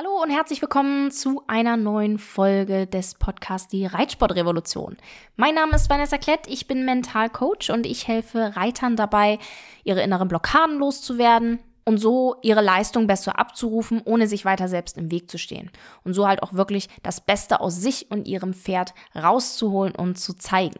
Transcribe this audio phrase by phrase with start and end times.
[0.00, 4.96] Hallo und herzlich willkommen zu einer neuen Folge des Podcasts Die Reitsportrevolution.
[5.34, 9.40] Mein Name ist Vanessa Klett, ich bin Mentalcoach und ich helfe Reitern dabei,
[9.82, 15.10] ihre inneren Blockaden loszuwerden und so ihre Leistung besser abzurufen, ohne sich weiter selbst im
[15.10, 15.68] Weg zu stehen.
[16.04, 20.34] Und so halt auch wirklich das Beste aus sich und ihrem Pferd rauszuholen und zu
[20.34, 20.78] zeigen.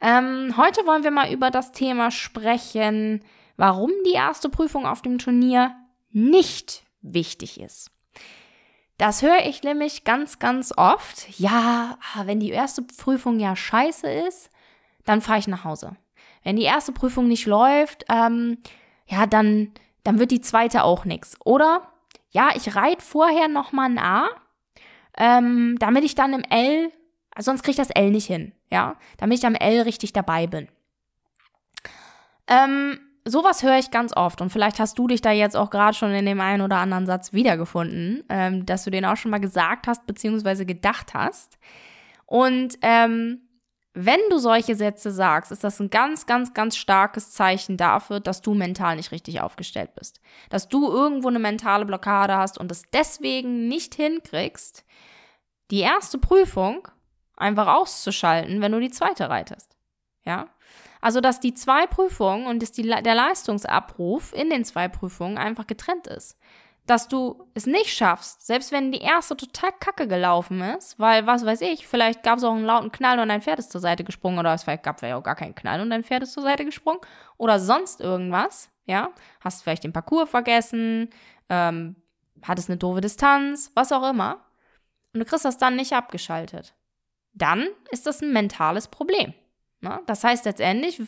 [0.00, 3.22] Ähm, heute wollen wir mal über das Thema sprechen,
[3.58, 5.74] warum die erste Prüfung auf dem Turnier
[6.10, 7.90] nicht wichtig ist.
[9.00, 11.26] Das höre ich nämlich ganz, ganz oft.
[11.38, 14.50] Ja, wenn die erste Prüfung ja scheiße ist,
[15.06, 15.96] dann fahre ich nach Hause.
[16.44, 18.58] Wenn die erste Prüfung nicht läuft, ähm,
[19.06, 19.72] ja, dann,
[20.04, 21.38] dann wird die zweite auch nichts.
[21.46, 21.90] Oder,
[22.28, 24.28] ja, ich reite vorher nochmal ein A,
[25.16, 26.92] ähm, damit ich dann im L,
[27.38, 30.68] sonst kriege ich das L nicht hin, ja, damit ich am L richtig dabei bin.
[32.46, 35.96] Ähm, sowas höre ich ganz oft und vielleicht hast du dich da jetzt auch gerade
[35.96, 39.40] schon in dem einen oder anderen Satz wiedergefunden, ähm, dass du den auch schon mal
[39.40, 41.58] gesagt hast beziehungsweise gedacht hast.
[42.26, 43.42] Und ähm,
[43.92, 48.40] wenn du solche Sätze sagst, ist das ein ganz, ganz, ganz starkes Zeichen dafür, dass
[48.40, 50.20] du mental nicht richtig aufgestellt bist.
[50.48, 54.84] Dass du irgendwo eine mentale Blockade hast und es deswegen nicht hinkriegst,
[55.72, 56.86] die erste Prüfung
[57.36, 59.76] einfach auszuschalten, wenn du die zweite reitest.
[60.24, 60.46] Ja?
[61.00, 65.66] Also, dass die zwei Prüfungen und dass die, der Leistungsabruf in den zwei Prüfungen einfach
[65.66, 66.38] getrennt ist.
[66.86, 71.46] Dass du es nicht schaffst, selbst wenn die erste total kacke gelaufen ist, weil, was
[71.46, 74.02] weiß ich, vielleicht gab es auch einen lauten Knall und dein Pferd ist zur Seite
[74.02, 76.64] gesprungen oder es gab vielleicht auch gar keinen Knall und dein Pferd ist zur Seite
[76.64, 77.00] gesprungen
[77.36, 79.10] oder sonst irgendwas, ja,
[79.40, 81.10] hast vielleicht den Parcours vergessen,
[81.48, 81.96] ähm,
[82.42, 84.44] hattest eine doofe Distanz, was auch immer,
[85.12, 86.74] und du kriegst das dann nicht abgeschaltet.
[87.32, 89.34] Dann ist das ein mentales Problem.
[89.80, 90.00] Ne?
[90.06, 91.00] Das heißt letztendlich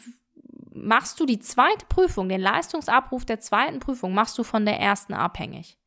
[0.75, 5.15] machst du die zweite Prüfung, den Leistungsabruf der zweiten Prüfung, machst du von der ersten
[5.15, 5.79] abhängig.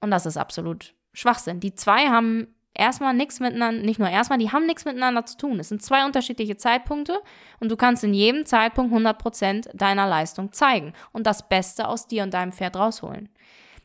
[0.00, 1.60] Und das ist absolut Schwachsinn.
[1.60, 5.58] Die zwei haben erstmal nichts miteinander, nicht nur erstmal, die haben nichts miteinander zu tun.
[5.60, 7.20] Es sind zwei unterschiedliche Zeitpunkte
[7.60, 12.24] und du kannst in jedem Zeitpunkt 100% deiner Leistung zeigen und das Beste aus dir
[12.24, 13.28] und deinem Pferd rausholen.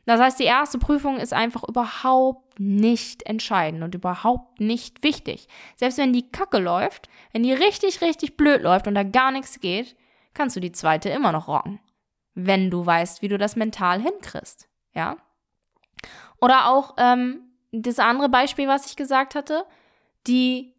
[0.06, 5.48] Das heißt, die erste Prüfung ist einfach überhaupt nicht entscheidend und überhaupt nicht wichtig.
[5.76, 9.60] Selbst wenn die Kacke läuft, wenn die richtig, richtig blöd läuft und da gar nichts
[9.60, 9.96] geht,
[10.34, 11.80] kannst du die zweite immer noch rocken.
[12.34, 14.68] Wenn du weißt, wie du das mental hinkriegst.
[14.94, 15.18] Ja?
[16.40, 19.66] Oder auch ähm, das andere Beispiel, was ich gesagt hatte,
[20.28, 20.74] die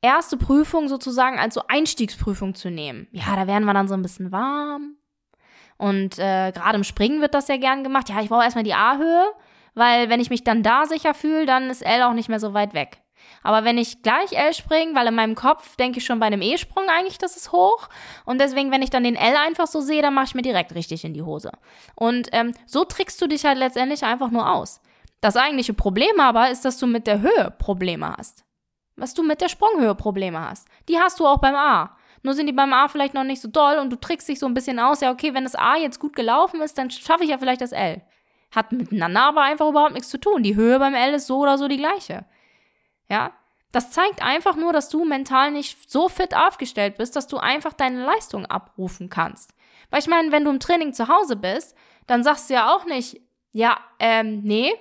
[0.00, 3.08] erste Prüfung sozusagen als so Einstiegsprüfung zu nehmen.
[3.10, 4.96] Ja, da werden wir dann so ein bisschen warm,
[5.76, 8.08] und äh, gerade im Springen wird das sehr gern gemacht.
[8.08, 9.26] Ja, ich brauche erstmal die A-Höhe,
[9.74, 12.54] weil wenn ich mich dann da sicher fühle, dann ist L auch nicht mehr so
[12.54, 12.98] weit weg.
[13.42, 16.42] Aber wenn ich gleich L springe, weil in meinem Kopf denke ich schon bei einem
[16.42, 17.88] E-Sprung eigentlich, das ist hoch.
[18.24, 20.74] Und deswegen, wenn ich dann den L einfach so sehe, dann mache ich mir direkt
[20.74, 21.52] richtig in die Hose.
[21.94, 24.80] Und ähm, so trickst du dich halt letztendlich einfach nur aus.
[25.20, 28.44] Das eigentliche Problem aber ist, dass du mit der Höhe Probleme hast.
[28.96, 30.68] Was du mit der Sprunghöhe Probleme hast.
[30.88, 31.96] Die hast du auch beim A.
[32.24, 34.46] Nur sind die beim A vielleicht noch nicht so doll und du trickst dich so
[34.46, 35.02] ein bisschen aus.
[35.02, 37.72] Ja, okay, wenn das A jetzt gut gelaufen ist, dann schaffe ich ja vielleicht das
[37.72, 38.00] L.
[38.50, 40.42] Hat miteinander aber einfach überhaupt nichts zu tun.
[40.42, 42.24] Die Höhe beim L ist so oder so die gleiche.
[43.10, 43.32] Ja?
[43.72, 47.74] Das zeigt einfach nur, dass du mental nicht so fit aufgestellt bist, dass du einfach
[47.74, 49.52] deine Leistung abrufen kannst.
[49.90, 51.76] Weil ich meine, wenn du im Training zu Hause bist,
[52.06, 53.20] dann sagst du ja auch nicht,
[53.52, 54.72] ja, ähm, nee,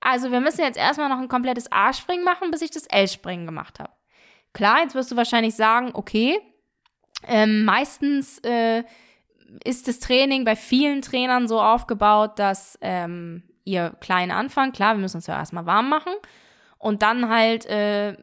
[0.00, 3.78] also wir müssen jetzt erstmal noch ein komplettes A-Springen machen, bis ich das L-Springen gemacht
[3.78, 3.92] habe.
[4.52, 6.40] Klar, jetzt wirst du wahrscheinlich sagen, okay,
[7.26, 8.84] ähm, meistens äh,
[9.64, 14.74] ist das Training bei vielen Trainern so aufgebaut, dass ähm, ihr klein anfangt.
[14.74, 16.12] Klar, wir müssen uns ja erstmal warm machen.
[16.78, 18.16] Und dann halt, äh,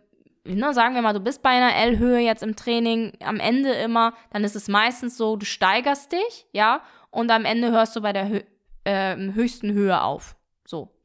[0.43, 4.13] ne, sagen wir mal, du bist bei einer L-Höhe jetzt im Training am Ende immer,
[4.31, 6.81] dann ist es meistens so, du steigerst dich, ja,
[7.11, 8.41] und am Ende hörst du bei der Hö
[8.83, 10.35] äh, höchsten Höhe auf.
[10.65, 10.96] So.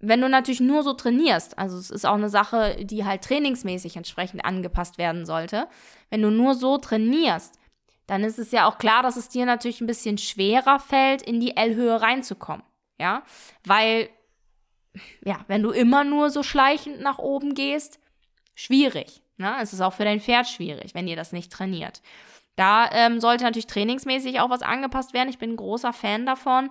[0.00, 3.96] Wenn du natürlich nur so trainierst, also es ist auch eine Sache, die halt trainingsmäßig
[3.96, 5.66] entsprechend angepasst werden sollte,
[6.10, 7.58] wenn du nur so trainierst,
[8.06, 11.40] dann ist es ja auch klar, dass es dir natürlich ein bisschen schwerer fällt, in
[11.40, 12.62] die L-Höhe reinzukommen.
[13.00, 13.22] Ja,
[13.64, 14.08] weil,
[15.24, 18.00] ja, wenn du immer nur so schleichend nach oben gehst,
[18.54, 19.22] schwierig.
[19.36, 19.54] Ne?
[19.60, 22.02] Es ist auch für dein Pferd schwierig, wenn ihr das nicht trainiert.
[22.56, 25.28] Da ähm, sollte natürlich trainingsmäßig auch was angepasst werden.
[25.28, 26.70] Ich bin ein großer Fan davon,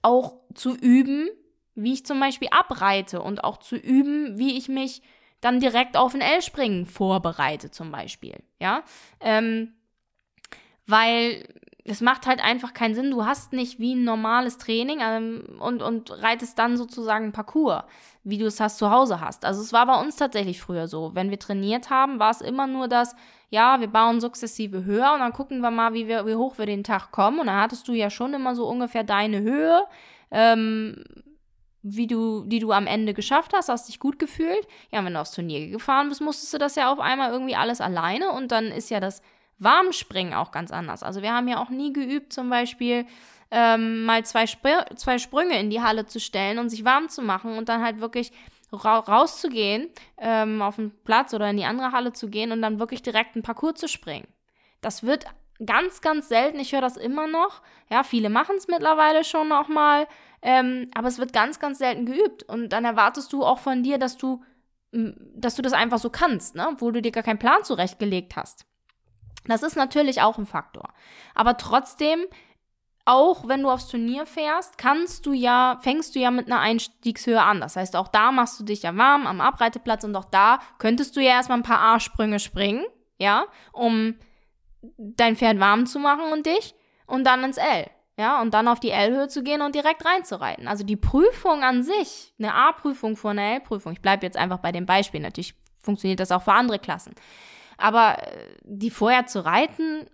[0.00, 1.28] auch zu üben,
[1.74, 5.02] wie ich zum Beispiel abreite und auch zu üben, wie ich mich
[5.40, 8.82] dann direkt auf ein L-Springen vorbereite zum Beispiel, ja,
[9.20, 9.72] ähm,
[10.86, 11.46] weil
[11.84, 13.10] es macht halt einfach keinen Sinn.
[13.10, 17.84] Du hast nicht wie ein normales Training ähm, und, und reitest dann sozusagen Parcours,
[18.22, 19.44] wie du es hast zu Hause hast.
[19.44, 21.14] Also es war bei uns tatsächlich früher so.
[21.14, 23.16] Wenn wir trainiert haben, war es immer nur das,
[23.50, 26.66] ja, wir bauen sukzessive höher und dann gucken wir mal, wie, wir, wie hoch wir
[26.66, 27.40] den Tag kommen.
[27.40, 29.82] Und dann hattest du ja schon immer so ungefähr deine Höhe.
[30.30, 31.04] Ähm,
[31.82, 34.66] wie du, die du am Ende geschafft hast, hast dich gut gefühlt.
[34.90, 37.80] Ja, wenn du aufs Turnier gefahren bist, musstest du das ja auf einmal irgendwie alles
[37.80, 39.22] alleine und dann ist ja das
[39.58, 41.02] Warmspringen auch ganz anders.
[41.02, 43.06] Also wir haben ja auch nie geübt, zum Beispiel
[43.50, 47.22] ähm, mal zwei, Spr zwei Sprünge in die Halle zu stellen und sich warm zu
[47.22, 48.32] machen und dann halt wirklich
[48.72, 52.78] ra rauszugehen ähm, auf den Platz oder in die andere Halle zu gehen und dann
[52.78, 54.26] wirklich direkt ein Parcours zu springen.
[54.80, 55.26] Das wird
[55.64, 56.58] ganz, ganz selten.
[56.58, 57.62] Ich höre das immer noch.
[57.90, 60.06] Ja, viele machen es mittlerweile schon noch mal.
[60.42, 62.42] Ähm, aber es wird ganz, ganz selten geübt.
[62.42, 64.42] Und dann erwartest du auch von dir, dass du,
[64.92, 66.68] dass du das einfach so kannst, ne?
[66.68, 68.66] obwohl du dir gar keinen Plan zurechtgelegt hast.
[69.46, 70.88] Das ist natürlich auch ein Faktor.
[71.34, 72.26] Aber trotzdem,
[73.04, 77.42] auch wenn du aufs Turnier fährst, kannst du ja, fängst du ja mit einer Einstiegshöhe
[77.42, 77.60] an.
[77.60, 81.16] Das heißt, auch da machst du dich ja warm am Abreiteplatz und auch da könntest
[81.16, 82.84] du ja erstmal ein paar A-Sprünge springen,
[83.18, 84.14] ja, um
[84.96, 86.74] dein Pferd warm zu machen und dich
[87.06, 87.90] und dann ins L.
[88.18, 90.68] Ja, und dann auf die L-Höhe zu gehen und direkt reinzureiten.
[90.68, 94.70] Also die Prüfung an sich, eine A-Prüfung vor einer L-Prüfung, ich bleibe jetzt einfach bei
[94.70, 97.14] dem Beispiel, natürlich funktioniert das auch für andere Klassen.
[97.78, 100.06] Aber äh, die vorher zu reiten,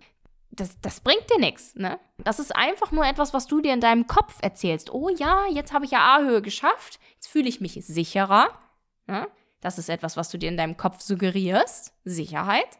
[0.49, 1.75] das, das bringt dir nichts.
[1.75, 1.99] Ne?
[2.17, 4.93] Das ist einfach nur etwas, was du dir in deinem Kopf erzählst.
[4.93, 8.47] Oh ja, jetzt habe ich ja A-Höhe geschafft, jetzt fühle ich mich sicherer.
[9.07, 9.27] Ne?
[9.61, 11.93] Das ist etwas, was du dir in deinem Kopf suggerierst.
[12.05, 12.79] Sicherheit.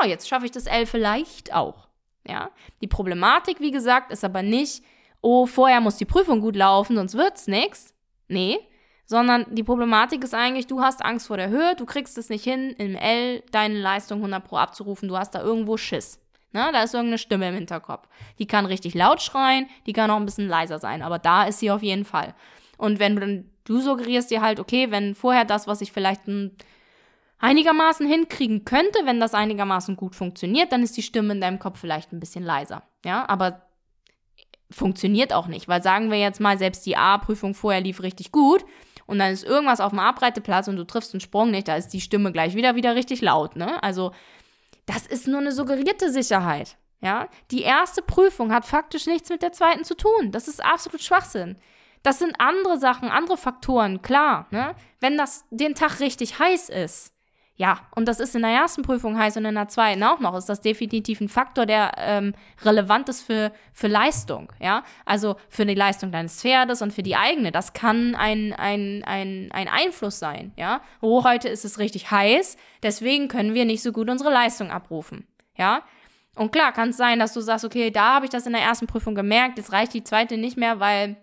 [0.00, 1.85] Oh, jetzt schaffe ich das L vielleicht auch.
[2.28, 2.50] Ja,
[2.80, 4.82] die Problematik, wie gesagt, ist aber nicht,
[5.20, 7.94] oh, vorher muss die Prüfung gut laufen, sonst wird's nichts.
[8.28, 8.58] Nee,
[9.06, 12.44] sondern die Problematik ist eigentlich, du hast Angst vor der Höhe, du kriegst es nicht
[12.44, 16.20] hin, im L deine Leistung 100 pro abzurufen, du hast da irgendwo Schiss.
[16.52, 16.68] Ne?
[16.72, 18.08] Da ist irgendeine Stimme im Hinterkopf.
[18.38, 21.60] Die kann richtig laut schreien, die kann auch ein bisschen leiser sein, aber da ist
[21.60, 22.34] sie auf jeden Fall.
[22.78, 26.26] Und wenn du dann, du suggerierst dir halt, okay, wenn vorher das, was ich vielleicht
[26.26, 26.56] ein
[27.38, 31.78] einigermaßen hinkriegen könnte, wenn das einigermaßen gut funktioniert, dann ist die Stimme in deinem Kopf
[31.78, 32.82] vielleicht ein bisschen leiser.
[33.04, 33.62] Ja, aber
[34.70, 38.64] funktioniert auch nicht, weil sagen wir jetzt mal, selbst die A-Prüfung vorher lief richtig gut
[39.06, 41.88] und dann ist irgendwas auf dem Abreiteplatz und du triffst einen Sprung nicht, da ist
[41.88, 43.80] die Stimme gleich wieder wieder richtig laut, ne?
[43.82, 44.12] Also
[44.86, 46.76] das ist nur eine suggerierte Sicherheit.
[47.02, 50.32] Ja, die erste Prüfung hat faktisch nichts mit der zweiten zu tun.
[50.32, 51.56] Das ist absolut Schwachsinn.
[52.02, 54.46] Das sind andere Sachen, andere Faktoren, klar.
[54.50, 54.74] Ne?
[55.00, 57.12] Wenn das den Tag richtig heiß ist,
[57.58, 60.36] ja, und das ist in der ersten Prüfung heiß und in der zweiten auch noch,
[60.36, 64.84] ist das definitiv ein Faktor, der ähm, relevant ist für, für Leistung, ja.
[65.06, 67.52] Also für die Leistung deines Pferdes und für die eigene.
[67.52, 70.82] Das kann ein, ein, ein, ein Einfluss sein, ja.
[71.00, 75.26] Oh, heute ist es richtig heiß, deswegen können wir nicht so gut unsere Leistung abrufen,
[75.56, 75.82] ja.
[76.34, 78.60] Und klar, kann es sein, dass du sagst, okay, da habe ich das in der
[78.60, 81.16] ersten Prüfung gemerkt, jetzt reicht die zweite nicht mehr, weil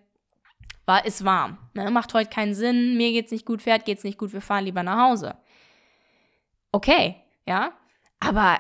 [0.88, 1.60] war, ist warm.
[1.76, 1.92] Ne?
[1.92, 4.82] Macht heute keinen Sinn, mir geht's nicht gut, Pferd geht's nicht gut, wir fahren lieber
[4.82, 5.36] nach Hause
[6.74, 7.16] okay,
[7.46, 7.72] ja.
[8.20, 8.60] Aber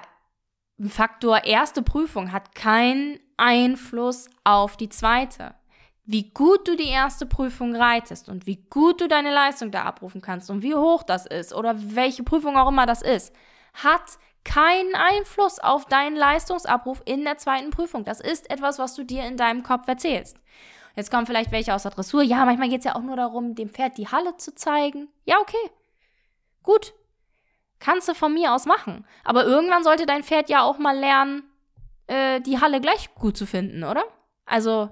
[0.87, 5.53] Faktor erste Prüfung hat keinen Einfluss auf die zweite.
[6.05, 10.21] Wie gut du die erste Prüfung reitest und wie gut du deine Leistung da abrufen
[10.21, 13.33] kannst und wie hoch das ist oder welche Prüfung auch immer das ist,
[13.73, 18.03] hat keinen Einfluss auf deinen Leistungsabruf in der zweiten Prüfung.
[18.03, 20.37] Das ist etwas, was du dir in deinem Kopf erzählst.
[20.95, 22.21] Jetzt kommen vielleicht welche aus der Dressur.
[22.21, 25.07] Ja, manchmal geht es ja auch nur darum, dem Pferd die Halle zu zeigen.
[25.23, 25.71] Ja, okay.
[26.61, 26.93] Gut,
[27.83, 29.05] Kannst du von mir aus machen.
[29.25, 31.43] Aber irgendwann sollte dein Pferd ja auch mal lernen,
[32.07, 34.05] äh, die Halle gleich gut zu finden, oder?
[34.45, 34.89] Also,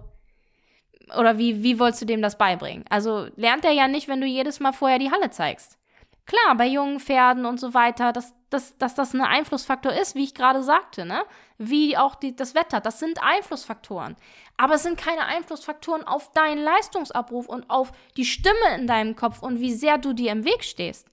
[1.17, 2.83] oder wie, wie wolltest du dem das beibringen?
[2.89, 5.77] Also lernt er ja nicht, wenn du jedes Mal vorher die Halle zeigst.
[6.25, 10.25] Klar, bei jungen Pferden und so weiter, dass, dass, dass das ein Einflussfaktor ist, wie
[10.25, 11.23] ich gerade sagte, ne?
[11.57, 14.17] Wie auch die, das Wetter, das sind Einflussfaktoren.
[14.57, 19.41] Aber es sind keine Einflussfaktoren auf deinen Leistungsabruf und auf die Stimme in deinem Kopf
[19.41, 21.10] und wie sehr du dir im Weg stehst.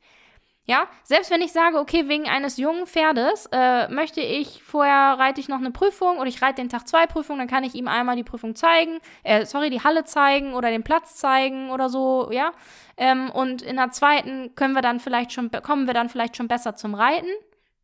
[0.68, 5.40] Ja, selbst wenn ich sage, okay, wegen eines jungen Pferdes äh, möchte ich vorher reite
[5.40, 7.88] ich noch eine Prüfung oder ich reite den Tag zwei Prüfungen, dann kann ich ihm
[7.88, 12.30] einmal die Prüfung zeigen, äh, sorry, die Halle zeigen oder den Platz zeigen oder so,
[12.32, 12.52] ja.
[12.98, 16.48] Ähm, und in der zweiten können wir dann vielleicht schon, kommen wir dann vielleicht schon
[16.48, 17.30] besser zum Reiten.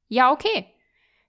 [0.08, 0.66] Ja, okay.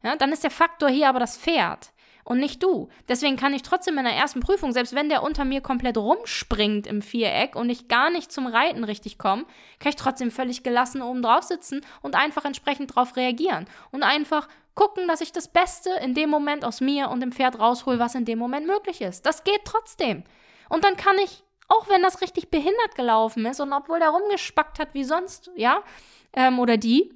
[0.03, 1.93] Ja, dann ist der Faktor hier aber das Pferd
[2.25, 2.89] und nicht du.
[3.07, 6.87] Deswegen kann ich trotzdem in der ersten Prüfung, selbst wenn der unter mir komplett rumspringt
[6.87, 9.45] im Viereck und ich gar nicht zum Reiten richtig komme,
[9.79, 14.49] kann ich trotzdem völlig gelassen oben drauf sitzen und einfach entsprechend darauf reagieren und einfach
[14.73, 18.15] gucken, dass ich das Beste in dem Moment aus mir und dem Pferd raushol, was
[18.15, 19.25] in dem Moment möglich ist.
[19.25, 20.23] Das geht trotzdem.
[20.67, 24.79] Und dann kann ich, auch wenn das richtig behindert gelaufen ist und obwohl der rumgespackt
[24.79, 25.83] hat wie sonst, ja,
[26.33, 27.13] ähm, oder die,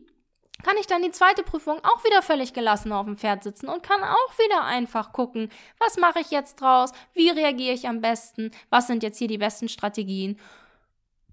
[0.63, 3.83] kann ich dann die zweite Prüfung auch wieder völlig gelassen auf dem Pferd sitzen und
[3.83, 5.49] kann auch wieder einfach gucken,
[5.79, 9.37] was mache ich jetzt draus, wie reagiere ich am besten, was sind jetzt hier die
[9.37, 10.39] besten Strategien,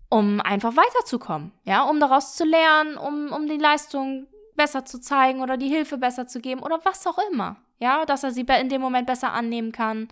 [0.08, 5.42] um einfach weiterzukommen, ja, um daraus zu lernen, um, um die Leistung besser zu zeigen
[5.42, 8.68] oder die Hilfe besser zu geben oder was auch immer, ja, dass er sie in
[8.68, 10.08] dem Moment besser annehmen kann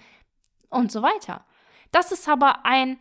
[0.70, 1.44] und so weiter.
[1.92, 2.98] Das ist aber ein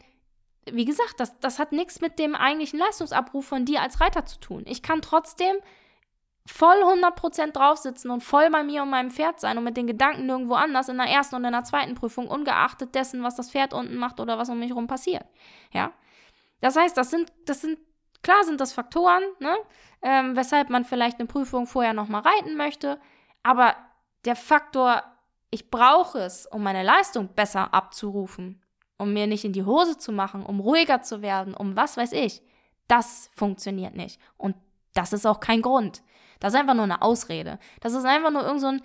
[0.72, 4.40] wie gesagt, das, das hat nichts mit dem eigentlichen Leistungsabruf von dir als Reiter zu
[4.40, 4.64] tun.
[4.66, 5.58] Ich kann trotzdem
[6.46, 9.88] voll 100% drauf sitzen und voll bei mir und meinem Pferd sein und mit den
[9.88, 13.52] Gedanken nirgendwo anders in der ersten und in der zweiten Prüfung, ungeachtet dessen, was das
[13.52, 15.26] Pferd unten macht oder was um mich herum passiert.
[15.72, 15.94] Ja.
[16.60, 17.80] Das heißt, das sind, das sind,
[18.24, 19.56] klar sind das Faktoren, ne,
[20.02, 23.00] ähm, weshalb man vielleicht eine Prüfung vorher nochmal reiten möchte,
[23.42, 23.76] aber
[24.26, 25.04] der Faktor,
[25.50, 28.62] ich brauche es, um meine Leistung besser abzurufen,
[28.98, 32.14] um mir nicht in die Hose zu machen, um ruhiger zu werden, um was weiß
[32.14, 32.42] ich,
[32.88, 34.20] das funktioniert nicht.
[34.38, 34.56] Und
[34.94, 36.04] das ist auch kein Grund.
[36.44, 37.58] Das ist einfach nur eine Ausrede.
[37.80, 38.82] Das ist einfach nur irgendein so ein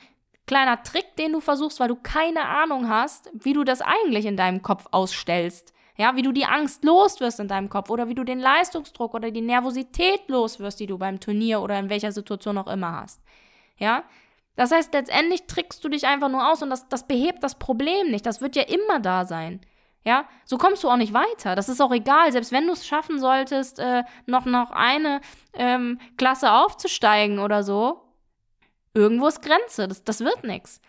[0.47, 4.37] kleiner Trick, den du versuchst, weil du keine Ahnung hast, wie du das eigentlich in
[4.37, 5.75] deinem Kopf ausstellst.
[5.97, 9.13] Ja, wie du die Angst los wirst in deinem Kopf oder wie du den Leistungsdruck
[9.13, 12.93] oder die Nervosität los wirst, die du beim Turnier oder in welcher Situation auch immer
[12.93, 13.21] hast.
[13.77, 14.05] Ja,
[14.55, 18.13] das heißt, letztendlich trickst du dich einfach nur aus und das, das behebt das Problem
[18.13, 18.25] nicht.
[18.25, 19.61] Das wird ja immer da sein.
[20.05, 21.55] Ja, so kommst du auch nicht weiter.
[21.55, 25.21] Das ist auch egal, selbst wenn du es schaffen solltest, äh, noch, noch eine
[25.55, 28.05] ähm, Klasse aufzusteigen oder so.
[28.95, 29.87] Irgendwo ist Grenze.
[29.87, 30.81] Das, das wird nichts.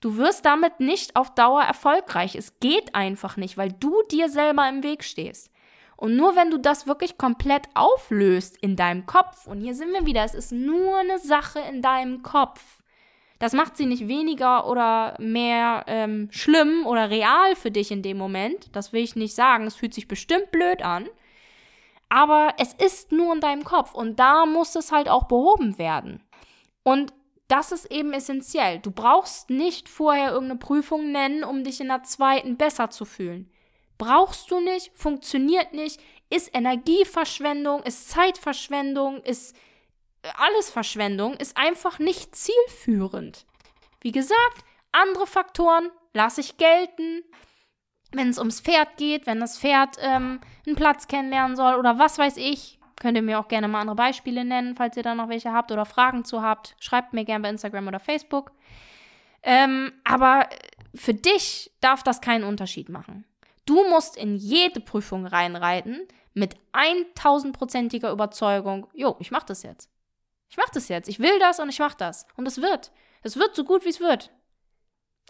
[0.00, 2.34] Du wirst damit nicht auf Dauer erfolgreich.
[2.34, 5.50] Es geht einfach nicht, weil du dir selber im Weg stehst.
[5.96, 10.06] Und nur wenn du das wirklich komplett auflöst in deinem Kopf, und hier sind wir
[10.06, 12.77] wieder, es ist nur eine Sache in deinem Kopf,
[13.38, 18.18] das macht sie nicht weniger oder mehr ähm, schlimm oder real für dich in dem
[18.18, 18.74] Moment.
[18.74, 19.66] Das will ich nicht sagen.
[19.66, 21.08] Es fühlt sich bestimmt blöd an.
[22.08, 26.22] Aber es ist nur in deinem Kopf und da muss es halt auch behoben werden.
[26.82, 27.12] Und
[27.48, 28.78] das ist eben essentiell.
[28.78, 33.50] Du brauchst nicht vorher irgendeine Prüfung nennen, um dich in der zweiten besser zu fühlen.
[33.98, 39.56] Brauchst du nicht, funktioniert nicht, ist Energieverschwendung, ist Zeitverschwendung, ist
[40.36, 43.46] alles Verschwendung ist einfach nicht zielführend.
[44.00, 47.22] Wie gesagt, andere Faktoren lasse ich gelten.
[48.12, 52.18] Wenn es ums Pferd geht, wenn das Pferd ähm, einen Platz kennenlernen soll oder was
[52.18, 55.28] weiß ich, könnt ihr mir auch gerne mal andere Beispiele nennen, falls ihr da noch
[55.28, 56.74] welche habt oder Fragen zu habt.
[56.80, 58.52] Schreibt mir gerne bei Instagram oder Facebook.
[59.42, 60.48] Ähm, aber
[60.94, 63.24] für dich darf das keinen Unterschied machen.
[63.66, 69.90] Du musst in jede Prüfung reinreiten mit 1000%iger Überzeugung, jo, ich mach das jetzt.
[70.48, 71.08] Ich mach das jetzt.
[71.08, 72.26] Ich will das und ich mach das.
[72.36, 72.90] Und es wird.
[73.22, 74.30] Es wird so gut, wie es wird.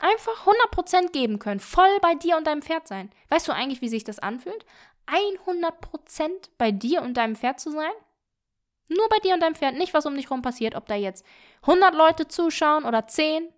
[0.00, 1.60] Einfach 100% geben können.
[1.60, 3.10] Voll bei dir und deinem Pferd sein.
[3.30, 4.64] Weißt du eigentlich, wie sich das anfühlt?
[5.06, 7.92] 100% bei dir und deinem Pferd zu sein?
[8.88, 9.74] Nur bei dir und deinem Pferd.
[9.74, 10.74] Nicht, was um dich rum passiert.
[10.76, 11.26] Ob da jetzt
[11.62, 13.48] 100 Leute zuschauen oder 10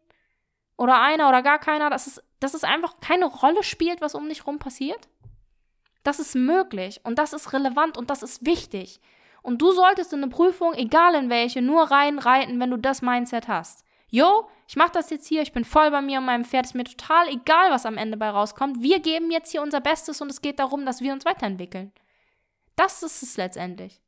[0.77, 1.91] oder einer oder gar keiner.
[1.91, 5.09] Das ist, dass es einfach keine Rolle spielt, was um dich rum passiert.
[6.03, 9.01] Das ist möglich und das ist relevant und das ist wichtig.
[9.43, 13.49] Und du solltest in eine Prüfung, egal in welche, nur reinreiten, wenn du das Mindset
[13.49, 13.85] hast.
[14.09, 16.75] Jo, ich mach das jetzt hier, ich bin voll bei mir und meinem Pferd, ist
[16.75, 18.83] mir total egal, was am Ende bei rauskommt.
[18.83, 21.93] Wir geben jetzt hier unser Bestes und es geht darum, dass wir uns weiterentwickeln.
[22.77, 24.01] Das ist es letztendlich.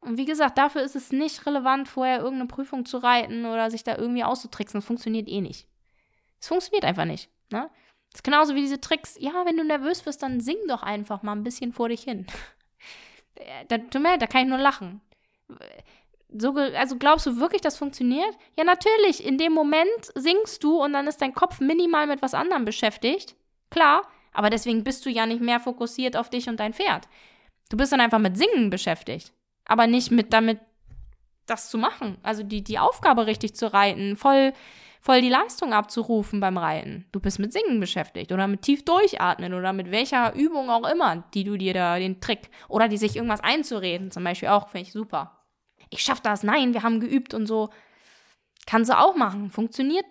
[0.00, 3.84] Und wie gesagt, dafür ist es nicht relevant, vorher irgendeine Prüfung zu reiten oder sich
[3.84, 4.80] da irgendwie auszutricksen.
[4.80, 5.66] Das funktioniert eh nicht.
[6.40, 7.28] Es funktioniert einfach nicht.
[7.50, 7.70] Ne?
[8.10, 9.16] Das ist genauso wie diese Tricks.
[9.20, 12.26] Ja, wenn du nervös wirst, dann sing doch einfach mal ein bisschen vor dich hin.
[13.68, 15.00] da, tut mir da kann ich nur lachen.
[16.32, 18.36] So, also glaubst du wirklich, das funktioniert?
[18.56, 19.24] Ja, natürlich.
[19.24, 23.34] In dem Moment singst du und dann ist dein Kopf minimal mit was anderem beschäftigt.
[23.70, 27.08] Klar, aber deswegen bist du ja nicht mehr fokussiert auf dich und dein Pferd.
[27.68, 29.32] Du bist dann einfach mit Singen beschäftigt.
[29.64, 30.60] Aber nicht mit damit,
[31.46, 32.18] das zu machen.
[32.22, 34.52] Also die, die Aufgabe richtig zu reiten, voll
[35.00, 37.06] voll die Leistung abzurufen beim Reiten.
[37.10, 41.24] Du bist mit Singen beschäftigt oder mit tief durchatmen oder mit welcher Übung auch immer,
[41.34, 44.86] die du dir da den Trick oder die sich irgendwas einzureden, zum Beispiel auch, finde
[44.86, 45.38] ich super.
[45.88, 47.70] Ich schaff das, nein, wir haben geübt und so.
[48.66, 49.50] Kannst du auch machen.
[49.50, 50.04] Funktioniert,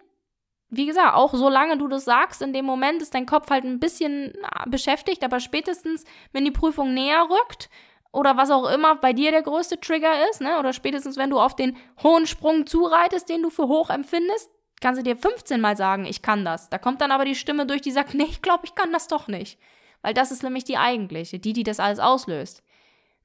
[0.69, 3.79] wie gesagt, auch solange du das sagst, in dem Moment ist dein Kopf halt ein
[3.79, 4.33] bisschen
[4.67, 7.69] beschäftigt, aber spätestens, wenn die Prüfung näher rückt,
[8.11, 10.57] oder was auch immer bei dir der größte Trigger ist, ne?
[10.57, 14.99] Oder spätestens, wenn du auf den hohen Sprung zureitest, den du für hoch empfindest, kannst
[14.99, 16.69] du dir 15 Mal sagen, ich kann das.
[16.69, 19.07] Da kommt dann aber die Stimme durch, die sagt, nee, ich glaube, ich kann das
[19.07, 19.59] doch nicht.
[20.01, 22.63] Weil das ist nämlich die eigentliche, die, die das alles auslöst.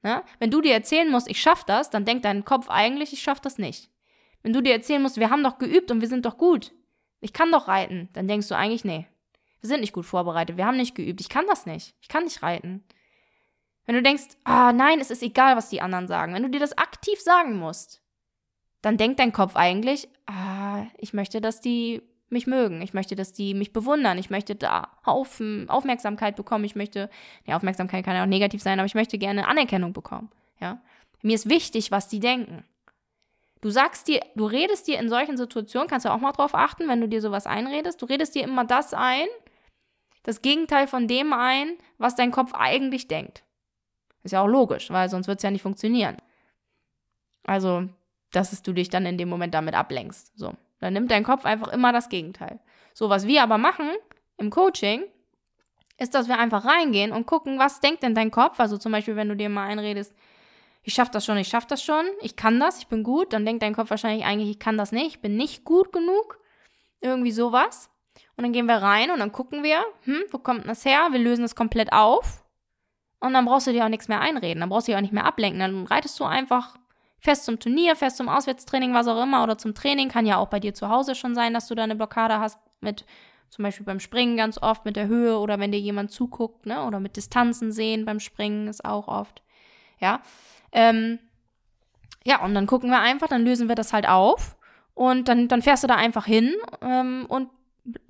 [0.03, 0.23] Ne?
[0.39, 3.39] Wenn du dir erzählen musst, ich schaff das, dann denkt dein Kopf eigentlich, ich schaff
[3.39, 3.89] das nicht.
[4.43, 6.73] Wenn du dir erzählen musst, wir haben doch geübt und wir sind doch gut.
[7.21, 9.07] Ich kann doch reiten, dann denkst du eigentlich, nee.
[9.61, 11.95] Wir sind nicht gut vorbereitet, wir haben nicht geübt, ich kann das nicht.
[12.01, 12.83] Ich kann nicht reiten.
[13.85, 16.33] Wenn du denkst, ah, nein, es ist egal, was die anderen sagen.
[16.33, 18.03] Wenn du dir das aktiv sagen musst,
[18.85, 23.33] dann denkt dein Kopf eigentlich, ah, ich möchte, dass die mich mögen, ich möchte, dass
[23.33, 27.09] die mich bewundern, ich möchte da auf, Aufmerksamkeit bekommen, ich möchte,
[27.45, 30.81] ja, Aufmerksamkeit kann ja auch negativ sein, aber ich möchte gerne Anerkennung bekommen, ja.
[31.23, 32.63] Mir ist wichtig, was die denken.
[33.61, 36.87] Du sagst dir, du redest dir in solchen Situationen, kannst du auch mal drauf achten,
[36.87, 39.25] wenn du dir sowas einredest, du redest dir immer das ein,
[40.21, 43.43] das Gegenteil von dem ein, was dein Kopf eigentlich denkt.
[44.21, 46.17] Ist ja auch logisch, weil sonst wird es ja nicht funktionieren.
[47.43, 47.89] Also,
[48.35, 50.37] dass du dich dann in dem Moment damit ablenkst.
[50.37, 50.53] So.
[50.79, 52.59] Dann nimmt dein Kopf einfach immer das Gegenteil.
[52.93, 53.89] So, was wir aber machen
[54.37, 55.03] im Coaching,
[55.97, 58.59] ist, dass wir einfach reingehen und gucken, was denkt denn dein Kopf?
[58.59, 60.13] Also zum Beispiel, wenn du dir mal einredest,
[60.83, 63.45] ich schaff das schon, ich schaff das schon, ich kann das, ich bin gut, dann
[63.45, 66.39] denkt dein Kopf wahrscheinlich eigentlich, ich kann das nicht, ich bin nicht gut genug.
[67.01, 67.89] Irgendwie sowas.
[68.35, 71.07] Und dann gehen wir rein und dann gucken wir, hm, wo kommt das her?
[71.11, 72.43] Wir lösen es komplett auf.
[73.19, 75.13] Und dann brauchst du dir auch nichts mehr einreden, dann brauchst du dich auch nicht
[75.13, 75.59] mehr ablenken.
[75.59, 76.75] Dann reitest du einfach
[77.25, 80.09] fest zum Turnier, fest zum Auswärtstraining, was auch immer, oder zum Training.
[80.09, 82.57] Kann ja auch bei dir zu Hause schon sein, dass du da eine Blockade hast
[82.79, 83.05] mit
[83.49, 86.83] zum Beispiel beim Springen ganz oft mit der Höhe oder wenn dir jemand zuguckt, ne?
[86.85, 89.41] Oder mit Distanzen sehen beim Springen ist auch oft.
[89.99, 90.21] Ja.
[90.71, 91.19] Ähm,
[92.25, 94.57] ja, und dann gucken wir einfach, dann lösen wir das halt auf
[94.93, 97.49] und dann, dann fährst du da einfach hin ähm, und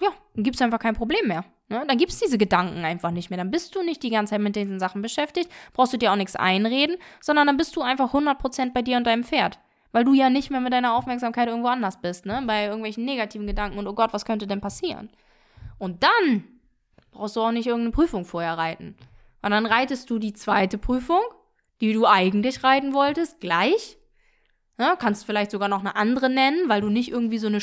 [0.01, 1.43] ja, dann gibt es einfach kein Problem mehr.
[1.67, 1.83] Ne?
[1.87, 3.37] Dann gibt es diese Gedanken einfach nicht mehr.
[3.37, 6.15] Dann bist du nicht die ganze Zeit mit diesen Sachen beschäftigt, brauchst du dir auch
[6.15, 9.59] nichts einreden, sondern dann bist du einfach 100% bei dir und deinem Pferd.
[9.91, 12.43] Weil du ja nicht mehr mit deiner Aufmerksamkeit irgendwo anders bist, ne?
[12.45, 15.09] Bei irgendwelchen negativen Gedanken und oh Gott, was könnte denn passieren?
[15.77, 16.43] Und dann
[17.11, 18.95] brauchst du auch nicht irgendeine Prüfung vorher reiten.
[19.41, 21.21] Und dann reitest du die zweite Prüfung,
[21.81, 23.97] die du eigentlich reiten wolltest, gleich.
[24.77, 27.61] Ja, kannst vielleicht sogar noch eine andere nennen, weil du nicht irgendwie so eine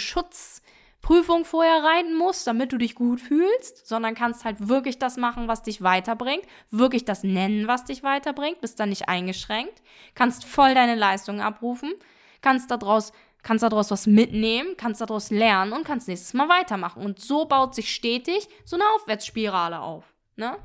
[1.03, 5.49] Schutzprüfung vorher reiten musst, damit du dich gut fühlst, sondern kannst halt wirklich das machen,
[5.49, 9.83] was dich weiterbringt, wirklich das nennen, was dich weiterbringt, bist dann nicht eingeschränkt,
[10.15, 11.93] kannst voll deine Leistung abrufen,
[12.41, 17.05] kannst daraus kannst daraus was mitnehmen, kannst daraus lernen und kannst nächstes Mal weitermachen.
[17.05, 20.15] Und so baut sich stetig so eine Aufwärtsspirale auf.
[20.37, 20.57] Ne?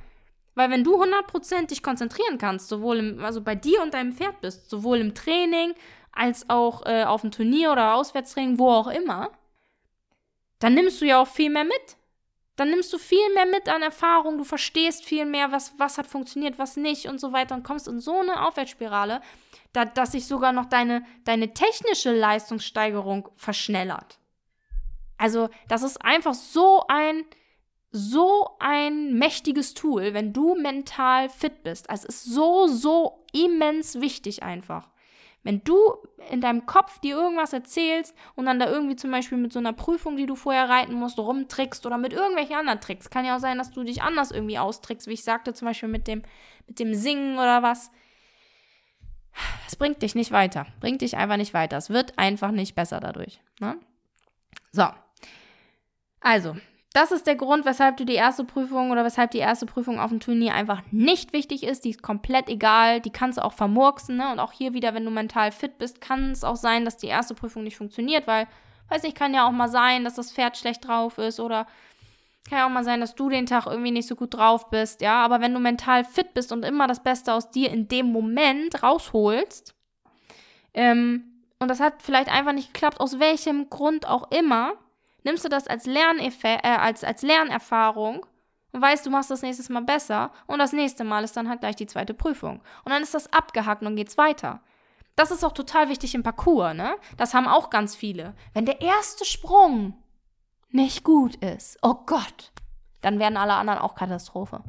[0.54, 4.42] Weil wenn du 100% dich konzentrieren kannst, sowohl im, also bei dir und deinem Pferd
[4.42, 5.74] bist, sowohl im Training
[6.12, 9.32] als auch äh, auf dem Turnier oder Auswärtstraining, wo auch immer,
[10.60, 11.98] dann nimmst du ja auch viel mehr mit.
[12.56, 16.08] Dann nimmst du viel mehr mit an Erfahrung, du verstehst viel mehr, was, was hat
[16.08, 19.22] funktioniert, was nicht und so weiter und kommst in so eine Aufwärtsspirale,
[19.74, 24.18] da, dass sich sogar noch deine, deine technische Leistungssteigerung verschnellert.
[25.20, 27.26] Also, das ist einfach so ein,
[27.92, 31.86] so ein mächtiges Tool, wenn du mental fit bist.
[31.90, 34.90] Es ist so, so immens wichtig einfach.
[35.44, 35.96] Wenn du
[36.30, 39.72] in deinem Kopf dir irgendwas erzählst und dann da irgendwie zum Beispiel mit so einer
[39.72, 43.40] Prüfung, die du vorher reiten musst, rumtrickst oder mit irgendwelchen anderen Tricks, kann ja auch
[43.40, 46.24] sein, dass du dich anders irgendwie austrickst, wie ich sagte, zum Beispiel mit dem,
[46.68, 47.92] mit dem Singen oder was
[49.68, 50.66] es bringt dich nicht weiter.
[50.80, 51.78] Bringt dich einfach nicht weiter.
[51.78, 53.42] Es wird einfach nicht besser dadurch.
[53.60, 53.78] Ne?
[54.72, 54.88] So.
[56.20, 56.56] Also,
[56.94, 60.10] das ist der Grund, weshalb du die erste Prüfung oder weshalb die erste Prüfung auf
[60.10, 61.86] dem Turnier einfach nicht wichtig ist.
[61.86, 63.02] Die ist komplett egal.
[63.02, 64.18] Die kannst du auch vermurksen.
[64.18, 64.32] Ne?
[64.32, 67.08] Und auch hier wieder, wenn du mental fit bist, kann es auch sein, dass die
[67.08, 68.48] erste Prüfung nicht funktioniert, weil,
[68.90, 71.68] weiß nicht, kann ja auch mal sein, dass das Pferd schlecht drauf ist oder
[72.50, 75.02] kann ja auch mal sein, dass du den Tag irgendwie nicht so gut drauf bist,
[75.02, 75.24] ja.
[75.24, 78.82] Aber wenn du mental fit bist und immer das Beste aus dir in dem Moment
[78.82, 79.76] rausholst,
[80.74, 84.74] ähm, und das hat vielleicht einfach nicht geklappt, aus welchem Grund auch immer,
[85.28, 88.26] nimmst du das als, äh, als, als Lernerfahrung
[88.72, 91.60] und weißt, du machst das nächstes Mal besser und das nächste Mal ist dann halt
[91.60, 92.62] gleich die zweite Prüfung.
[92.86, 94.62] Und dann ist das abgehakt und geht's weiter.
[95.16, 96.96] Das ist auch total wichtig im Parcours, ne?
[97.18, 98.36] Das haben auch ganz viele.
[98.54, 99.98] Wenn der erste Sprung
[100.70, 102.52] nicht gut ist, oh Gott,
[103.02, 104.64] dann werden alle anderen auch Katastrophe.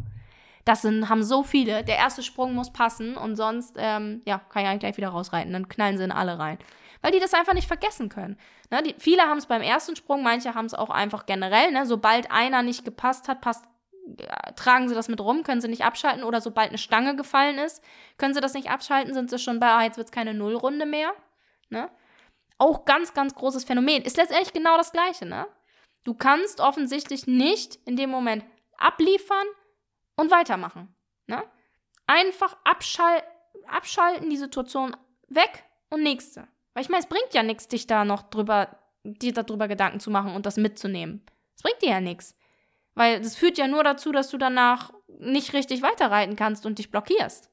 [0.65, 1.85] Das sind, haben so viele.
[1.85, 5.53] Der erste Sprung muss passen und sonst, ähm, ja, kann ich eigentlich gleich wieder rausreiten.
[5.53, 6.59] Dann knallen sie in alle rein.
[7.01, 8.39] Weil die das einfach nicht vergessen können.
[8.71, 11.71] Ne, die, viele haben es beim ersten Sprung, manche haben es auch einfach generell.
[11.71, 11.87] Ne?
[11.87, 13.65] Sobald einer nicht gepasst hat, passt,
[14.19, 16.25] ja, tragen sie das mit rum, können sie nicht abschalten.
[16.25, 17.83] Oder sobald eine Stange gefallen ist,
[18.17, 20.87] können sie das nicht abschalten, sind sie schon bei, ah, jetzt wird es keine Nullrunde
[20.87, 21.13] mehr.
[21.69, 21.89] Ne?
[22.59, 24.03] Auch ganz, ganz großes Phänomen.
[24.03, 25.47] Ist letztendlich genau das Gleiche, ne?
[26.05, 28.45] Du kannst offensichtlich nicht in dem Moment
[28.79, 29.47] abliefern
[30.17, 30.95] und weitermachen.
[31.27, 31.43] Ne?
[32.07, 33.23] Einfach abschal
[33.67, 34.97] abschalten, die Situation
[35.29, 36.49] weg und nächste.
[36.79, 40.13] Weil ich meine, es bringt ja nichts, dich da noch drüber, dir darüber Gedanken zu
[40.13, 41.27] machen und das mitzunehmen.
[41.57, 42.37] Es bringt dir ja nichts.
[42.95, 46.93] Weil das führt ja nur dazu, dass du danach nicht richtig weiterreiten kannst und dich
[46.93, 47.51] blockierst.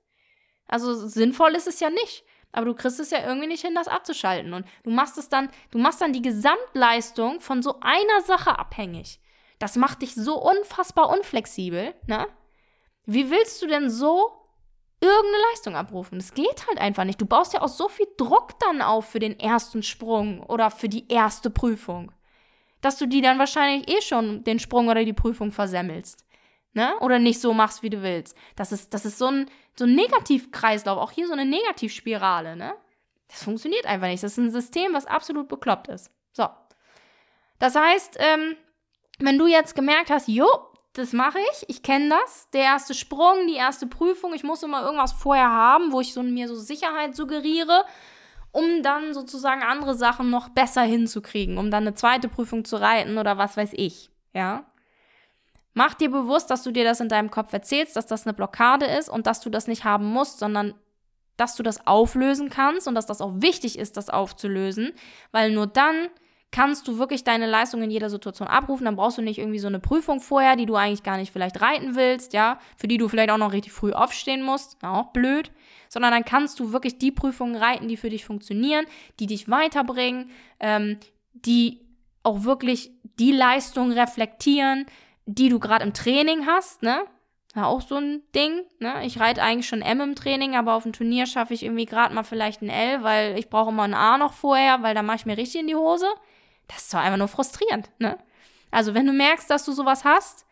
[0.68, 2.24] Also sinnvoll ist es ja nicht
[2.56, 4.54] aber du kriegst es ja irgendwie nicht hin, das abzuschalten.
[4.54, 9.20] Und du machst es dann, du machst dann die Gesamtleistung von so einer Sache abhängig.
[9.60, 12.28] Das macht dich so unfassbar unflexibel, ne?
[13.06, 14.32] Wie willst du denn so
[15.08, 16.20] irgendeine Leistung abrufen?
[16.20, 17.20] Das geht halt einfach nicht.
[17.20, 20.89] Du baust ja auch so viel Druck dann auf für den ersten Sprung oder für
[20.89, 22.12] die erste Prüfung,
[22.82, 26.26] dass du die dann wahrscheinlich eh schon den Sprung oder die Prüfung versemmelst
[26.76, 26.96] ne?
[27.00, 28.38] Oder nicht so machst, wie du willst.
[28.56, 32.76] Das ist, das ist so ein, so ein Negativkreislauf, auch hier so eine Negativspirale, ne?
[33.28, 34.22] Das funktioniert einfach nicht.
[34.22, 36.12] Das ist ein System, was absolut bekloppt ist.
[36.32, 36.48] So.
[37.58, 38.56] Das heißt, ähm,
[39.18, 40.48] wenn du jetzt gemerkt hast, jo,
[40.98, 41.70] das mache ich.
[41.70, 42.50] Ich kenne das.
[42.52, 44.34] Der erste Sprung, die erste Prüfung.
[44.34, 47.84] Ich muss immer irgendwas vorher haben, wo ich so, mir so Sicherheit suggeriere,
[48.52, 53.18] um dann sozusagen andere Sachen noch besser hinzukriegen, um dann eine zweite Prüfung zu reiten
[53.18, 54.10] oder was weiß ich.
[54.34, 54.66] Ja.
[55.74, 58.86] Mach dir bewusst, dass du dir das in deinem Kopf erzählst, dass das eine Blockade
[58.86, 60.74] ist und dass du das nicht haben musst, sondern
[61.36, 64.94] dass du das auflösen kannst und dass das auch wichtig ist, das aufzulösen,
[65.34, 66.08] weil nur dann
[66.56, 68.86] kannst du wirklich deine Leistung in jeder Situation abrufen.
[68.86, 71.60] Dann brauchst du nicht irgendwie so eine Prüfung vorher, die du eigentlich gar nicht vielleicht
[71.60, 74.78] reiten willst, ja, für die du vielleicht auch noch richtig früh aufstehen musst.
[74.82, 75.52] Ja, auch blöd.
[75.89, 78.86] Sondern dann kannst du wirklich die Prüfungen reiten, die für dich funktionieren,
[79.20, 80.30] die dich weiterbringen,
[80.62, 80.98] ähm,
[81.34, 81.82] die
[82.24, 84.86] auch wirklich die Leistung reflektieren,
[85.26, 87.02] die du gerade im Training hast, ne?
[87.54, 89.06] Ja, auch so ein Ding, ne?
[89.06, 92.15] Ich reite eigentlich schon M im Training, aber auf dem Turnier schaffe ich irgendwie gerade
[92.15, 95.18] mal vielleicht ein L, weil ich brauche immer ein A noch vorher, weil da mache
[95.18, 96.08] ich mir richtig in die Hose.
[96.67, 98.17] Das ist doch einfach nur frustrierend, ne?
[98.71, 100.45] Also, wenn du merkst, dass du sowas hast,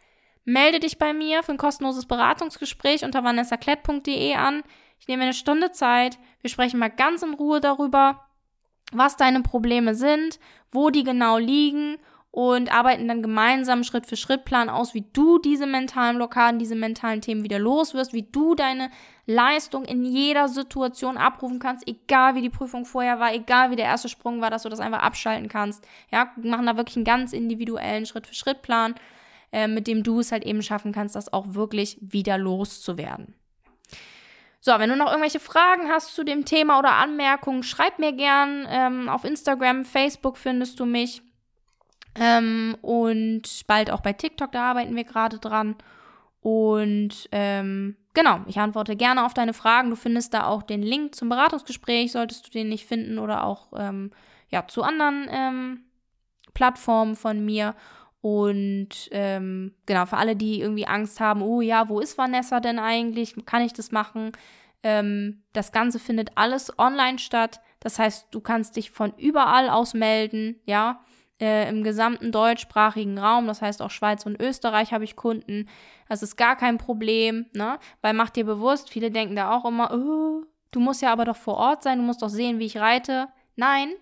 [0.45, 4.63] melde dich bei mir für ein kostenloses Beratungsgespräch unter vanessaklett.de an.
[4.99, 6.17] Ich nehme eine Stunde Zeit.
[6.41, 8.25] Wir sprechen mal ganz in Ruhe darüber,
[8.91, 10.39] was deine Probleme sind,
[10.71, 11.97] wo die genau liegen
[12.33, 16.73] und arbeiten dann gemeinsam Schritt für Schritt Plan aus, wie du diese mentalen Blockaden, diese
[16.73, 18.89] mentalen Themen wieder los wirst, wie du deine
[19.27, 23.85] Leistung in jeder Situation abrufen kannst, egal wie die Prüfung vorher war, egal wie der
[23.85, 25.87] erste Sprung war, dass du das einfach abschalten kannst.
[26.11, 28.95] Ja, machen da wirklich einen ganz individuellen Schritt für Schritt Plan,
[29.51, 33.35] äh, mit dem du es halt eben schaffen kannst, das auch wirklich wieder loszuwerden.
[34.59, 38.65] So, wenn du noch irgendwelche Fragen hast zu dem Thema oder Anmerkungen, schreib mir gern.
[38.67, 41.21] Ähm, auf Instagram, Facebook findest du mich.
[42.15, 45.75] Ähm, und bald auch bei TikTok, da arbeiten wir gerade dran.
[46.41, 49.89] Und ähm, genau, ich antworte gerne auf deine Fragen.
[49.89, 53.67] Du findest da auch den Link zum Beratungsgespräch, solltest du den nicht finden, oder auch
[53.75, 54.11] ähm,
[54.49, 55.79] ja, zu anderen ähm,
[56.53, 57.75] Plattformen von mir.
[58.21, 62.79] Und ähm, genau, für alle, die irgendwie Angst haben, oh ja, wo ist Vanessa denn
[62.79, 63.35] eigentlich?
[63.45, 64.31] Kann ich das machen?
[64.83, 67.59] Ähm, das Ganze findet alles online statt.
[67.79, 71.03] Das heißt, du kannst dich von überall aus melden, ja
[71.39, 75.67] äh, im gesamten deutschsprachigen Raum, das heißt auch Schweiz und Österreich habe ich Kunden.
[76.07, 77.79] Das ist gar kein Problem, ne?
[78.01, 81.37] Weil mach dir bewusst, viele denken da auch immer, oh, du musst ja aber doch
[81.37, 83.27] vor Ort sein, du musst doch sehen, wie ich reite.
[83.55, 83.93] Nein,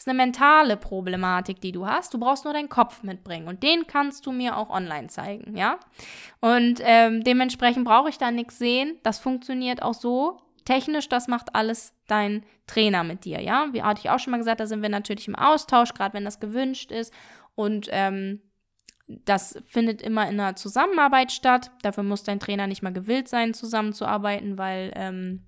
[0.00, 2.14] ist eine mentale Problematik, die du hast.
[2.14, 5.78] Du brauchst nur deinen Kopf mitbringen und den kannst du mir auch online zeigen, ja?
[6.40, 8.98] Und ähm, dementsprechend brauche ich da nichts sehen.
[9.02, 10.40] Das funktioniert auch so.
[10.70, 13.66] Technisch, das macht alles dein Trainer mit dir, ja.
[13.72, 16.24] Wie hatte ich auch schon mal gesagt, da sind wir natürlich im Austausch, gerade wenn
[16.24, 17.12] das gewünscht ist.
[17.56, 18.40] Und ähm,
[19.08, 21.72] das findet immer in einer Zusammenarbeit statt.
[21.82, 25.44] Dafür muss dein Trainer nicht mal gewillt sein, zusammenzuarbeiten, weil ähm,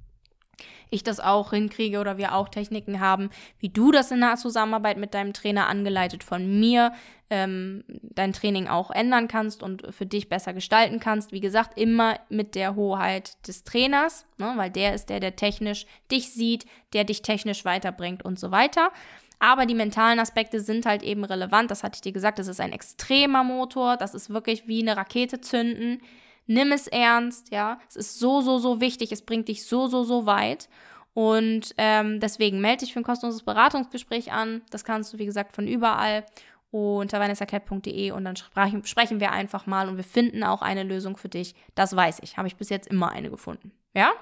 [0.90, 4.98] ich das auch hinkriege oder wir auch Techniken haben, wie du das in der Zusammenarbeit
[4.98, 6.92] mit deinem Trainer angeleitet von mir
[7.30, 11.32] ähm, dein Training auch ändern kannst und für dich besser gestalten kannst.
[11.32, 15.86] Wie gesagt, immer mit der Hoheit des Trainers, ne, weil der ist der, der technisch
[16.10, 18.90] dich sieht, der dich technisch weiterbringt und so weiter.
[19.38, 21.70] Aber die mentalen Aspekte sind halt eben relevant.
[21.70, 22.38] Das hatte ich dir gesagt.
[22.38, 23.96] Das ist ein extremer Motor.
[23.96, 26.02] Das ist wirklich wie eine Rakete zünden.
[26.46, 27.78] Nimm es ernst, ja.
[27.88, 29.12] Es ist so, so, so wichtig.
[29.12, 30.68] Es bringt dich so, so, so weit.
[31.14, 34.62] Und ähm, deswegen melde dich für ein kostenloses Beratungsgespräch an.
[34.70, 36.24] Das kannst du, wie gesagt, von überall
[36.70, 41.18] unter vanessaklett.de und dann sprechen, sprechen wir einfach mal und wir finden auch eine Lösung
[41.18, 41.54] für dich.
[41.74, 42.38] Das weiß ich.
[42.38, 43.72] Habe ich bis jetzt immer eine gefunden.
[43.94, 44.12] Ja?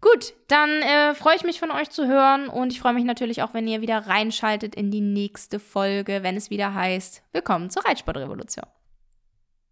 [0.00, 3.42] Gut, dann äh, freue ich mich von euch zu hören und ich freue mich natürlich
[3.42, 7.84] auch, wenn ihr wieder reinschaltet in die nächste Folge, wenn es wieder heißt, willkommen zur
[7.84, 8.66] Reitsportrevolution.